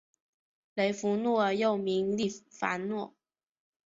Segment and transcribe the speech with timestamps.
[0.73, 3.13] 雷佛奴尔又名利凡诺。